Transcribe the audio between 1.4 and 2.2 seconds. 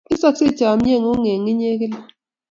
inye kila.